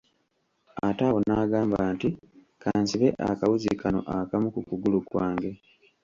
[0.87, 2.09] Ate awo n'agamba nti,
[2.61, 5.51] ka nsibe akawuzi kano akamu ku kugulu kwange.